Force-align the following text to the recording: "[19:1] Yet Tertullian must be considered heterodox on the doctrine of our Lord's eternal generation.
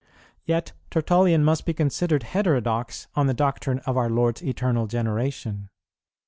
"[19:1] 0.01 0.07
Yet 0.45 0.71
Tertullian 0.89 1.43
must 1.43 1.63
be 1.63 1.75
considered 1.75 2.23
heterodox 2.23 3.05
on 3.13 3.27
the 3.27 3.35
doctrine 3.35 3.77
of 3.85 3.97
our 3.97 4.09
Lord's 4.09 4.41
eternal 4.43 4.87
generation. 4.87 5.69